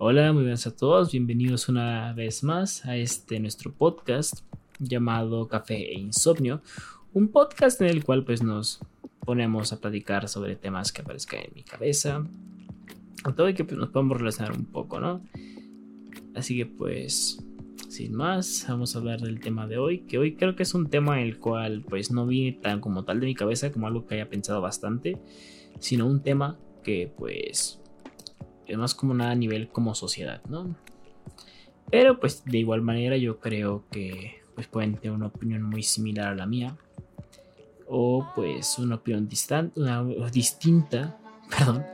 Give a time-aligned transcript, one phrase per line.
[0.00, 4.42] Hola, muy buenas a todos, bienvenidos una vez más a este nuestro podcast
[4.78, 6.62] llamado Café e Insomnio,
[7.14, 8.78] un podcast en el cual pues nos
[9.26, 12.24] ponemos a platicar sobre temas que aparezcan en mi cabeza,
[13.34, 15.20] todo y que pues, nos podemos relacionar un poco, ¿no?
[16.36, 17.44] Así que pues,
[17.88, 20.88] sin más, vamos a hablar del tema de hoy, que hoy creo que es un
[20.88, 24.06] tema en el cual pues no viene tan como tal de mi cabeza, como algo
[24.06, 25.18] que haya pensado bastante,
[25.80, 27.80] sino un tema que pues es
[28.76, 30.76] más como nada a nivel como sociedad, ¿no?
[31.90, 36.28] Pero pues de igual manera yo creo que pues pueden tener una opinión muy similar
[36.28, 36.76] a la mía
[37.86, 41.18] o pues una opinión distante, una, distinta,
[41.50, 41.84] perdón.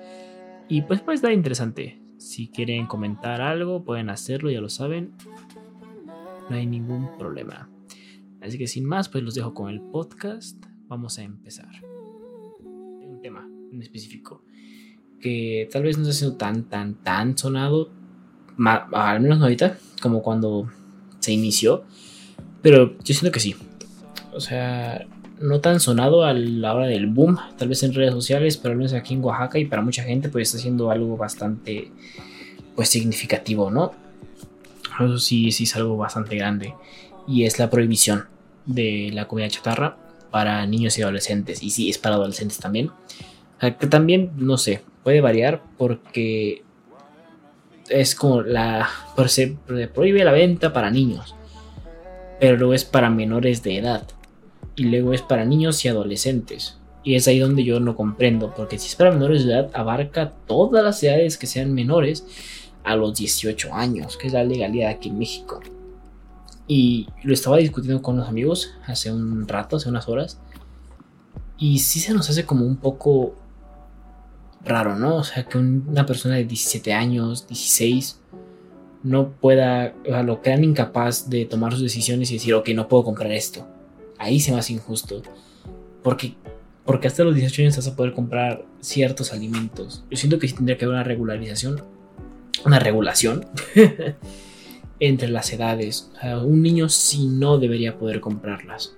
[0.69, 2.01] Y pues pues está interesante.
[2.19, 5.13] Si quieren comentar algo pueden hacerlo, ya lo saben.
[6.51, 7.71] No hay ningún problema.
[8.41, 10.63] Así que sin más, pues los dejo con el podcast.
[10.89, 11.71] Vamos a empezar.
[11.85, 14.43] Un tema en específico
[15.21, 17.91] que tal vez no está siendo tan, tan, tan sonado,
[18.93, 20.71] al menos ahorita, como cuando
[21.21, 21.85] se inició,
[22.63, 23.57] pero yo siento que sí.
[24.35, 25.07] O sea,
[25.41, 28.79] no tan sonado a la hora del boom, tal vez en redes sociales, pero al
[28.79, 31.91] menos aquí en Oaxaca y para mucha gente pues está siendo algo bastante
[32.75, 33.93] pues significativo, ¿no?
[35.01, 36.75] Eso sí, sí es algo bastante grande
[37.27, 38.27] y es la prohibición
[38.67, 39.97] de la comida chatarra
[40.31, 42.91] para niños y adolescentes y sí es para adolescentes también.
[43.61, 46.65] que también, no sé, puede variar porque
[47.89, 48.89] es como la.
[49.27, 49.57] Se
[49.95, 51.37] prohíbe la venta para niños,
[52.41, 54.09] pero luego es para menores de edad
[54.75, 56.79] y luego es para niños y adolescentes.
[57.05, 60.33] Y es ahí donde yo no comprendo, porque si es para menores de edad, abarca
[60.47, 62.27] todas las edades que sean menores
[62.83, 65.61] a los 18 años, que es la legalidad aquí en México.
[66.67, 70.41] Y lo estaba discutiendo con los amigos hace un rato, hace unas horas.
[71.59, 73.35] Y sí se nos hace como un poco
[74.65, 75.17] raro, ¿no?
[75.17, 78.21] O sea, que una persona de 17 años, 16,
[79.03, 82.89] no pueda, o sea, lo crean incapaz de tomar sus decisiones y decir, ok, no
[82.89, 83.67] puedo comprar esto.
[84.19, 85.23] Ahí se me hace injusto.
[86.03, 86.35] Porque,
[86.85, 90.05] porque hasta los 18 años vas a poder comprar ciertos alimentos.
[90.11, 91.83] Yo siento que sí tendría que haber una regularización,
[92.65, 93.47] una regulación
[95.01, 96.11] entre las edades.
[96.17, 98.97] O sea, un niño sí no debería poder comprarlas.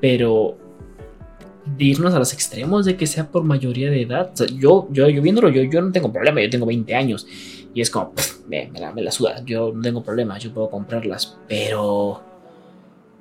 [0.00, 0.56] Pero
[1.76, 4.32] de irnos a los extremos de que sea por mayoría de edad.
[4.56, 7.26] yo, yo, yo viéndolo, yo, yo no tengo problema, yo tengo 20 años.
[7.74, 8.12] Y es como,
[8.48, 11.36] me, la, me, suda, yo no tengo problema, yo puedo comprarlas.
[11.48, 12.22] Pero,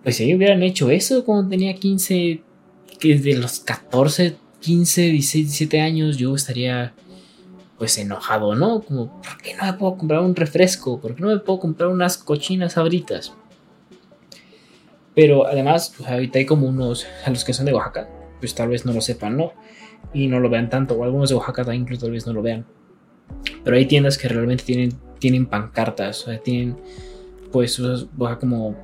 [0.03, 2.41] pues si hubieran hecho eso cuando tenía 15,
[3.00, 6.94] que desde los 14, 15, 16, 17 años, yo estaría
[7.78, 8.81] pues enojado, ¿no?
[8.81, 11.00] Como, ¿por qué no me puedo comprar un refresco?
[11.00, 13.34] ¿Por qué no me puedo comprar unas cochinas abritas?
[15.14, 18.08] Pero además, pues ahorita hay como unos, a los que son de Oaxaca,
[18.39, 19.53] pues tal vez no lo sepan, ¿no?
[20.13, 22.65] Y no lo vean tanto, o algunos de Oaxaca incluso tal vez no lo vean.
[23.63, 26.77] Pero hay tiendas que realmente tienen, tienen pancartas, o sea, tienen
[27.51, 27.81] pues
[28.39, 28.75] como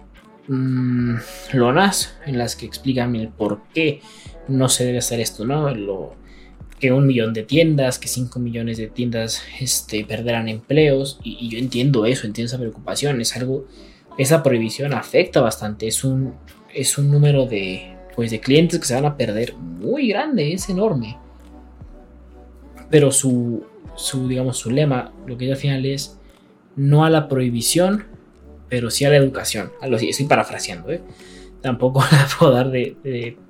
[0.48, 1.16] mmm,
[1.54, 4.02] lonas en las que explican el por qué
[4.48, 6.16] no se debe hacer esto, ¿no?
[6.80, 11.50] Que un millón de tiendas, que cinco millones de tiendas este, perderán empleos, y, y,
[11.50, 13.68] yo entiendo eso, entiendo esa preocupación, es algo,
[14.18, 16.34] esa prohibición afecta bastante, es un,
[16.74, 20.70] es un número de, pues de clientes que se van a perder muy grande, es
[20.70, 21.18] enorme.
[22.90, 23.66] Pero su,
[23.96, 26.20] su digamos, su lema, lo que al final es
[26.76, 28.06] no a la prohibición,
[28.70, 29.72] pero sí a la educación.
[29.82, 31.02] Algo así, estoy parafraseando, ¿eh?
[31.62, 32.98] Tampoco la puedo dar de,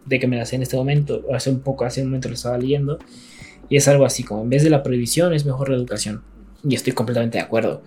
[0.06, 1.24] de, que me la sé en este momento.
[1.34, 3.00] Hace un poco, hace un momento lo estaba leyendo.
[3.70, 6.24] Y es algo así, como en vez de la prohibición es mejor la educación.
[6.64, 7.82] Y estoy completamente de acuerdo.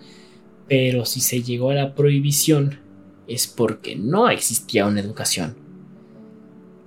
[0.67, 2.79] Pero si se llegó a la prohibición
[3.27, 5.66] es porque no existía una educación.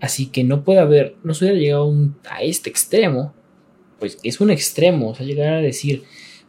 [0.01, 1.93] Así que no puede haber, no se hubiera llegado
[2.29, 3.35] a este extremo,
[3.99, 6.05] pues es un extremo, o sea, llegar a decir,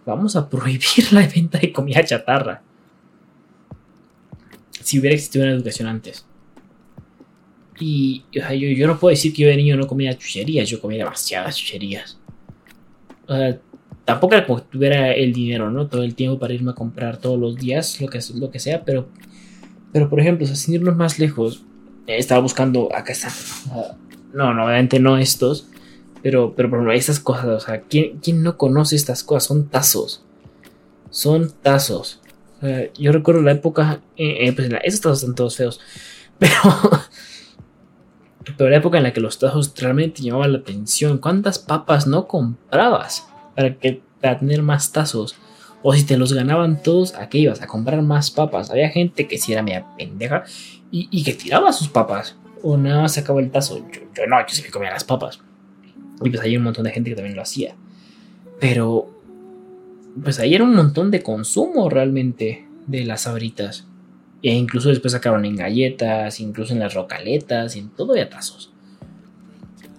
[0.06, 2.64] vamos a prohibir la venta de comida chatarra.
[4.82, 6.26] Si hubiera existido una educación antes.
[7.80, 10.80] Y o sea, yo, no puedo decir que yo de niño no comía chucherías, yo
[10.80, 12.18] comía demasiadas chucherías.
[13.28, 13.60] O sea,
[14.06, 15.88] tampoco era como que tuviera el dinero, ¿no?
[15.88, 18.84] Todo el tiempo para irme a comprar todos los días, lo que, lo que sea,
[18.86, 19.10] pero,
[19.92, 21.64] pero por ejemplo, o sea, sin irnos más lejos,
[22.18, 23.30] estaba buscando, acá está.
[24.34, 25.68] No, no, obviamente no estos.
[26.22, 29.46] Pero, pero por ejemplo, estas cosas, o sea, ¿quién, no conoce estas cosas?
[29.46, 30.24] Son tazos.
[31.10, 32.22] Son tazos.
[32.98, 35.80] yo recuerdo la época, eh, eh, pues esos tazos están todos feos.
[36.40, 36.54] Pero,
[38.58, 41.20] pero la época en la que los tazos realmente llamaban la atención.
[41.20, 45.36] ¿Cuántas papas no comprabas para, que, para tener más tazos?
[45.84, 47.62] O si te los ganaban todos, ¿a qué ibas?
[47.62, 48.72] A comprar más papas.
[48.72, 50.44] Había gente que si era media pendeja
[50.92, 52.36] y, que tiraba sus papas.
[52.62, 53.86] O nada más sacaba el tazo.
[53.92, 55.40] Yo, no, yo sí que comía las papas.
[56.24, 57.76] Y pues hay un montón de gente que también lo hacía.
[58.60, 59.10] Pero,
[60.24, 63.88] pues ahí era un montón de consumo realmente de las sabritas.
[64.44, 68.72] E incluso después sacaron en galletas, incluso en las rocaletas, en todo de atazos.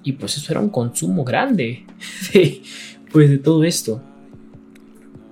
[0.05, 1.87] Y pues eso era un consumo grande
[2.33, 2.63] de,
[3.11, 4.03] pues de todo esto.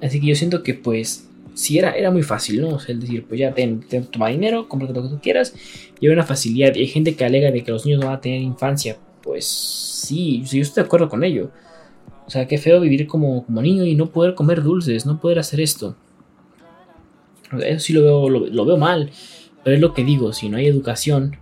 [0.00, 2.78] Así que yo siento que pues si era, era muy fácil, ¿no?
[2.86, 5.54] el decir, pues ya ten, toma dinero, compra lo que tú quieras.
[6.00, 6.74] Y hay una facilidad.
[6.74, 8.96] Y hay gente que alega de que los niños no van a tener infancia.
[9.22, 11.50] Pues sí, yo estoy de acuerdo con ello.
[12.26, 15.38] O sea, qué feo vivir como, como niño y no poder comer dulces, no poder
[15.38, 15.96] hacer esto.
[17.58, 19.10] Eso sí lo veo, lo, veo mal.
[19.64, 21.36] Pero es lo que digo, si no hay educación,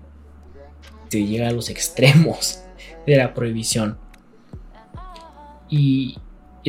[1.09, 2.63] se llega a los extremos
[3.07, 3.99] de la prohibición.
[5.71, 6.17] Y,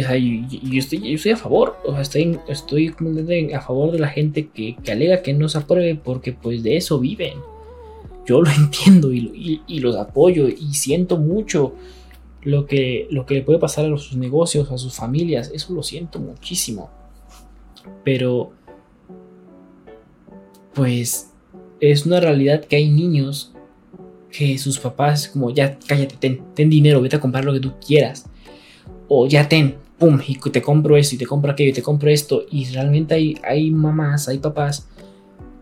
[0.02, 2.96] yo, estoy, estoy, a favor, o sea, estoy, estoy
[3.54, 7.00] a favor de la gente que, alega que no se apruebe porque pues de eso
[7.00, 7.40] viven.
[8.26, 11.74] Yo lo entiendo y, y, los apoyo y siento mucho
[12.44, 15.84] lo que, lo que le puede pasar a sus negocios, a sus familias, eso lo
[15.84, 16.90] siento muchísimo.
[18.04, 18.52] Pero
[20.74, 21.32] pues
[21.80, 23.54] es una realidad que hay niños
[24.32, 27.74] que sus papás como ya cállate, ten, ten, dinero, vete a comprar lo que tú
[27.86, 28.26] quieras.
[29.08, 32.10] O ya ten, pum, y te compro esto y te compro aquello y te compro
[32.10, 32.44] esto.
[32.50, 34.88] Y realmente hay, hay mamás, hay papás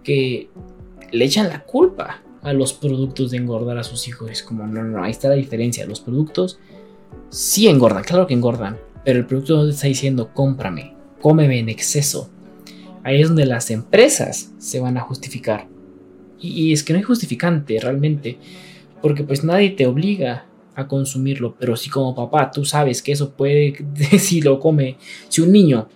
[0.03, 0.49] que
[1.11, 4.31] le echan la culpa a los productos de engordar a sus hijos.
[4.31, 5.85] Es como, no, no, ahí está la diferencia.
[5.85, 6.59] Los productos
[7.29, 8.77] sí engordan, claro que engordan.
[9.03, 12.29] Pero el producto no te está diciendo, cómprame, cómeme en exceso
[13.07, 15.67] ahí es donde las empresas se van a justificar.
[16.39, 18.37] Y, es que no hay justificante realmente,
[19.01, 20.45] porque pues nadie te obliga
[20.77, 23.85] a consumirlo, pero si como papá tú sabes que eso puede,
[24.19, 24.97] si lo come,
[25.29, 25.89] si un niño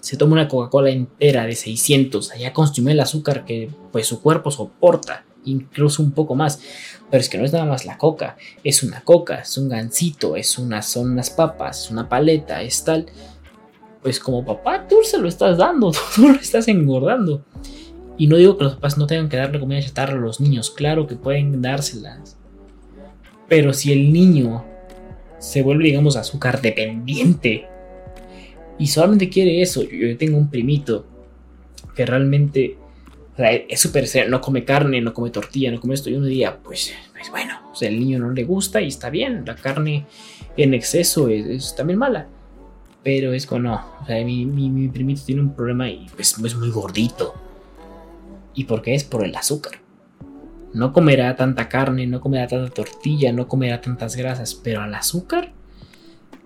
[0.00, 4.50] se toma una Coca-Cola entera de 600, allá consume el azúcar que pues su cuerpo
[4.50, 6.60] soporta, incluso un poco más,
[7.10, 10.36] pero es que no es nada más la coca, es una coca, es un gansito,
[10.36, 13.06] es una, son unas papas, una paleta, es tal
[14.06, 17.44] pues como papá tú se lo estás dando, tú lo estás engordando.
[18.16, 20.70] Y no digo que los papás no tengan que darle comida chatarra a los niños,
[20.70, 22.38] claro que pueden dárselas.
[23.48, 24.64] Pero si el niño
[25.38, 27.66] se vuelve, digamos, azúcar dependiente
[28.78, 31.06] y solamente quiere eso, yo tengo un primito
[31.94, 32.76] que realmente
[33.38, 36.92] es súper no come carne, no come tortilla, no come esto, y uno diría, pues,
[37.12, 40.06] pues bueno, o sea, el niño no le gusta y está bien, la carne
[40.56, 42.28] en exceso es también mala.
[43.02, 43.84] Pero es como no.
[44.02, 47.34] O sea, mi, mi, primito tiene un problema y pues es muy gordito.
[48.52, 49.04] ¿Y por qué es?
[49.04, 49.85] Por el azúcar.
[50.76, 55.54] No comerá tanta carne, no comerá tanta tortilla, no comerá tantas grasas, pero al azúcar,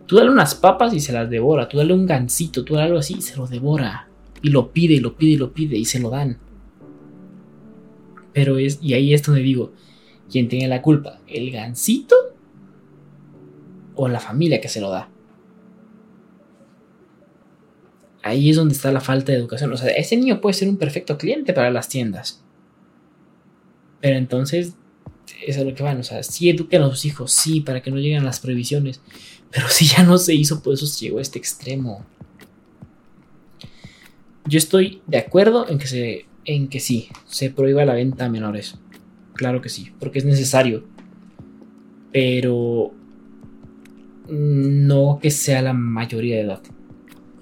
[0.06, 3.00] tú dale unas papas y se las devora, tú dale un gansito, tú dale algo
[3.00, 4.08] así y se lo devora.
[4.40, 6.38] Y lo pide, y lo pide, y lo pide, y se lo dan.
[8.32, 9.72] Pero es, y ahí es donde digo,
[10.30, 11.18] ¿quién tiene la culpa?
[11.26, 12.14] ¿El gansito?
[13.96, 15.08] ¿O la familia que se lo da?
[18.22, 19.72] ahí es donde está la falta de educación.
[19.72, 22.44] O sea, ese niño puede ser un perfecto cliente para las tiendas.
[24.00, 24.74] Pero entonces,
[25.46, 25.98] eso es lo que van.
[25.98, 29.00] O sea, sí eduquen a sus hijos, sí, para que no lleguen las previsiones.
[29.50, 32.04] Pero si ya no se hizo, pues eso llegó a este extremo.
[34.46, 38.28] Yo estoy de acuerdo en que, se, en que sí, se prohíba la venta a
[38.28, 38.76] menores.
[39.34, 40.84] Claro que sí, porque es necesario.
[42.12, 42.92] Pero
[44.28, 46.62] no que sea la mayoría de edad.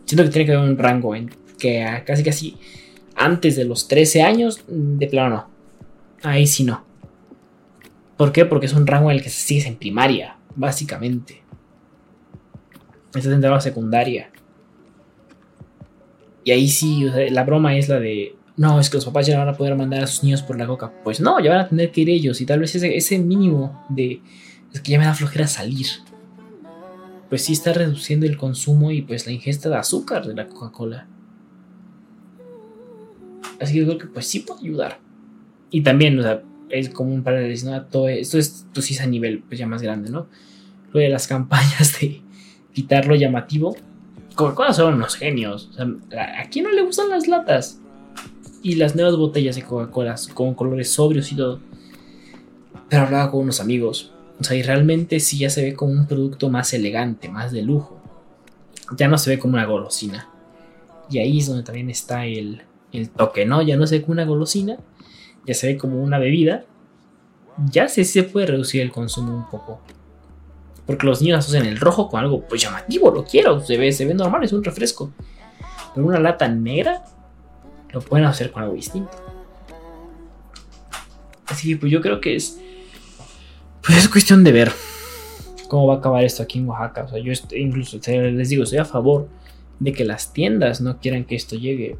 [0.04, 2.56] Siento que tiene que haber un rango en que casi casi
[3.14, 5.57] antes de los 13 años, de plano no.
[6.22, 6.84] Ahí sí no.
[8.16, 8.44] ¿Por qué?
[8.44, 11.42] Porque es un rango en el que sigues en primaria, básicamente.
[13.14, 14.30] Estás en la secundaria.
[16.44, 19.44] Y ahí sí, la broma es la de, no, es que los papás ya no
[19.44, 20.92] van a poder mandar a sus niños por la coca.
[21.04, 22.40] Pues no, ya van a tener que ir ellos.
[22.40, 24.20] Y tal vez ese, mínimo de,
[24.72, 25.86] es que ya me da flojera salir
[27.28, 31.06] pues sí está reduciendo el consumo y pues la ingesta de azúcar de la Coca-Cola.
[33.60, 35.00] Así que creo que pues sí puede ayudar.
[35.70, 37.82] Y también, o sea, es como un paréntesis, ¿no?
[37.86, 40.28] Todo esto es, sí es a nivel pues ya más grande, ¿no?
[40.92, 42.22] Lo de las campañas de
[42.72, 43.76] quitar lo llamativo.
[44.34, 45.70] Coca-Cola son unos genios.
[45.72, 47.80] O sea, ¿a quién no le gustan las latas?
[48.62, 51.60] Y las nuevas botellas de Coca-Cola con colores sobrios y todo.
[52.88, 56.06] Pero hablaba con unos amigos o sea, y realmente sí ya se ve como un
[56.06, 57.98] producto más elegante, más de lujo.
[58.96, 60.28] Ya no se ve como una golosina.
[61.10, 63.62] Y ahí es donde también está el, el toque, ¿no?
[63.62, 64.78] Ya no se ve como una golosina,
[65.48, 66.64] ya se ve como una bebida.
[67.70, 69.80] Ya sí se puede reducir el consumo un poco.
[70.86, 74.04] Porque los niños asocian el rojo con algo pues llamativo, lo quiero, se ve, se
[74.04, 75.10] ve normal, es un refresco.
[75.94, 77.02] Pero una lata negra
[77.92, 79.10] lo pueden hacer con algo distinto.
[81.46, 82.60] Así que pues yo creo que es
[83.82, 84.70] pues es cuestión de ver
[85.68, 87.04] cómo va a acabar esto aquí en Oaxaca.
[87.04, 89.28] O sea, yo incluso les digo, estoy a favor
[89.80, 91.96] de que las tiendas no quieran que esto llegue.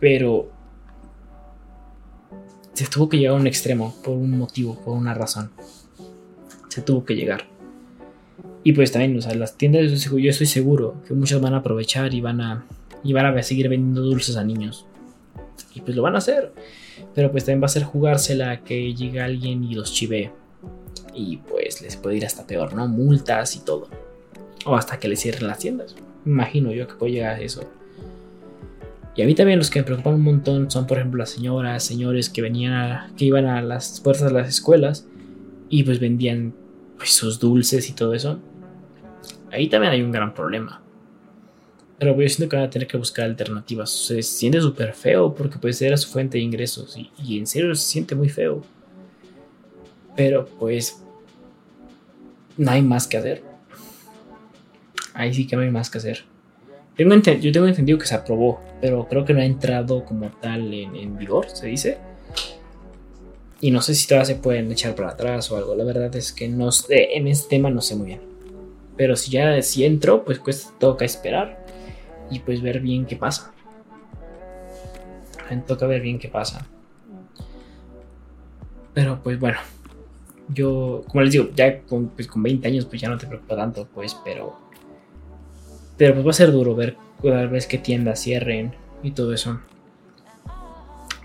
[0.00, 0.50] Pero
[2.78, 5.50] se tuvo que llegar a un extremo por un motivo, por una razón.
[6.68, 7.48] Se tuvo que llegar.
[8.62, 12.14] Y pues también, o sea, las tiendas, yo estoy seguro que muchas van a aprovechar
[12.14, 12.66] y van a,
[13.02, 14.86] y van a seguir vendiendo dulces a niños.
[15.74, 16.52] Y pues lo van a hacer.
[17.16, 20.30] Pero pues también va a ser jugársela que llegue alguien y los chive.
[21.12, 22.86] Y pues les puede ir hasta peor, ¿no?
[22.86, 23.88] Multas y todo.
[24.66, 25.96] O hasta que les cierren las tiendas.
[26.24, 27.68] Imagino yo que puede llegar a eso.
[29.18, 31.82] Y a mí también los que me preocupan un montón son, por ejemplo, las señoras,
[31.82, 35.08] señores que venían que iban a las puertas de las escuelas
[35.68, 36.54] y pues vendían
[36.96, 38.38] pues, sus dulces y todo eso.
[39.50, 40.80] Ahí también hay un gran problema.
[41.98, 43.90] Pero yo siento que van a tener que buscar alternativas.
[43.90, 47.74] se siente súper feo porque pues era su fuente de ingresos y, y en serio
[47.74, 48.62] se siente muy feo.
[50.14, 51.02] Pero pues
[52.56, 53.42] no hay más que hacer.
[55.12, 56.24] Ahí sí que no hay más que hacer.
[56.98, 60.74] Tengo yo tengo entendido que se aprobó, pero creo que no ha entrado como tal
[60.74, 61.98] en, vigor, se dice.
[63.60, 65.76] Y no sé si todavía se pueden echar para atrás o algo.
[65.76, 68.20] La verdad es que no sé, en este tema no sé muy bien.
[68.96, 71.64] Pero si ya si entro, pues cuesta, toca esperar
[72.32, 73.52] y pues ver bien qué pasa.
[75.68, 76.66] Toca ver bien qué pasa.
[78.92, 79.58] Pero pues bueno,
[80.48, 83.54] yo, como les digo, ya con, pues, con 20 años pues ya no te preocupa
[83.54, 84.67] tanto, pues, pero
[85.98, 89.60] pero pues va a ser duro ver cada vez que tiendas cierren y todo eso.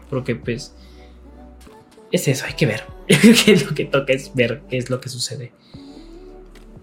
[0.10, 0.76] Porque pues
[2.12, 2.84] es eso, hay que ver.
[3.68, 5.54] lo que toca es ver qué es lo que sucede.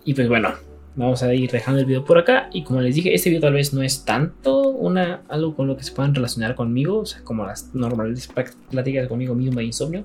[0.05, 0.55] Y pues bueno,
[0.97, 2.49] vamos a ir dejando el video por acá.
[2.53, 5.77] Y como les dije, este video tal vez no es tanto una, algo con lo
[5.77, 8.29] que se puedan relacionar conmigo, o sea, como las normales
[8.71, 10.05] pláticas conmigo mismo de insomnio.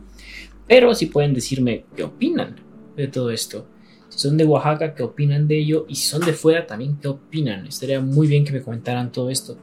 [0.67, 2.55] Pero sí pueden decirme qué opinan
[2.95, 3.67] de todo esto.
[4.15, 5.85] Son de Oaxaca, ¿qué opinan de ello?
[5.89, 7.67] Y si son de fuera, también, ¿qué opinan?
[7.67, 9.57] Estaría muy bien que me comentaran todo esto.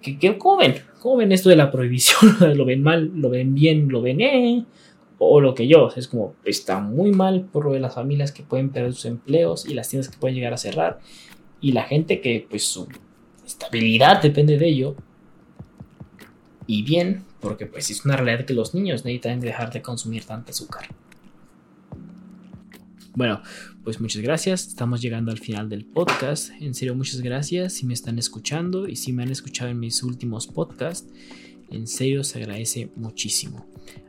[0.00, 0.76] ¿Qué, qué, cómo ven?
[1.00, 2.36] ¿Cómo ven esto de la prohibición?
[2.56, 3.12] ¿Lo ven mal?
[3.14, 3.88] ¿Lo ven bien?
[3.88, 4.64] ¿Lo ven eh?
[5.18, 8.42] O lo que yo, es como, está muy mal por lo de las familias que
[8.42, 10.98] pueden perder sus empleos y las tiendas que pueden llegar a cerrar.
[11.60, 12.88] Y la gente que, pues, su
[13.44, 14.96] estabilidad depende de ello.
[16.66, 20.52] Y bien, porque pues es una realidad que los niños necesitan dejar de consumir tanta
[20.52, 20.88] azúcar.
[23.14, 23.42] Bueno,
[23.84, 24.68] pues muchas gracias.
[24.68, 26.50] Estamos llegando al final del podcast.
[26.60, 30.02] En serio, muchas gracias si me están escuchando y si me han escuchado en mis
[30.02, 31.12] últimos podcasts.
[31.70, 33.66] En serio, se agradece muchísimo.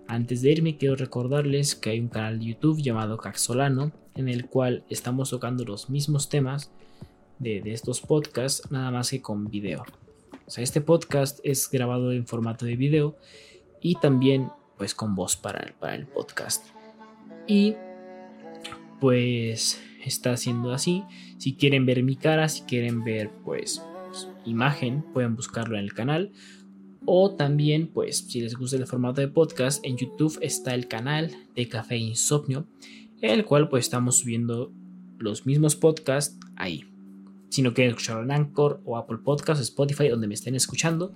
[0.07, 4.45] Antes de irme, quiero recordarles que hay un canal de YouTube llamado Caxolano, en el
[4.45, 6.72] cual estamos tocando los mismos temas
[7.39, 9.83] de, estos podcasts, nada más que con video.
[10.48, 13.17] O sea, este podcast es grabado en formato de video
[13.81, 16.67] y también pues con voz para, para el podcast.
[17.48, 17.75] Y
[19.03, 21.03] pues está haciendo así.
[21.38, 23.81] Si quieren ver mi cara, si quieren ver pues
[24.45, 26.31] imagen, pueden buscarlo en el canal.
[27.03, 31.36] O también, pues, si les gusta el formato de podcast, en YouTube está el canal
[31.53, 32.65] de Café Insomnio,
[33.22, 34.72] el cual pues estamos subiendo
[35.19, 36.86] los mismos podcasts ahí.
[37.50, 41.12] Si no quieren escucharlo en Anchor o Apple Podcasts, Spotify, donde me estén escuchando.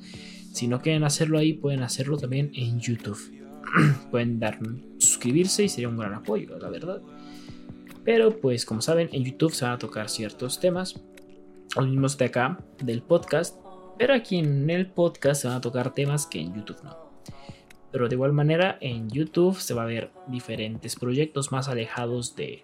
[0.52, 3.18] Si no quieren hacerlo ahí, pueden hacerlo también en YouTube.
[4.12, 4.60] pueden dar
[4.98, 7.02] suscribirse y sería un gran apoyo, la verdad.
[8.08, 10.96] Pero pues como saben, en YouTube se van a tocar ciertos temas,
[11.76, 13.60] los mismos de acá, del podcast,
[13.98, 16.96] pero aquí en el podcast se van a tocar temas que en YouTube no.
[17.92, 22.64] Pero de igual manera, en YouTube se va a ver diferentes proyectos más alejados de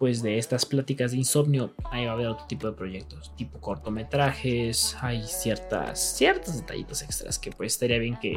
[0.00, 3.60] pues de estas pláticas de insomnio, ahí va a haber otro tipo de proyectos, tipo
[3.60, 8.36] cortometrajes, hay ciertas ciertos detallitos extras que pues estaría bien que,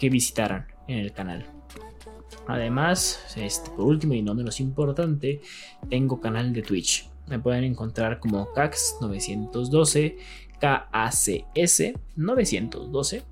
[0.00, 1.46] que visitaran en el canal.
[2.48, 5.40] Además, este, por último y no menos importante,
[5.88, 7.08] tengo canal de Twitch.
[7.28, 10.16] Me pueden encontrar como CAX912,
[10.58, 11.30] KACS
[12.16, 13.22] 912,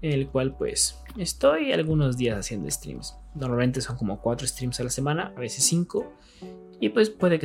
[0.00, 3.16] en el cual pues estoy algunos días haciendo streams.
[3.34, 6.12] Normalmente son como 4 streams a la semana, a veces 5.
[6.80, 7.36] Y pues puede que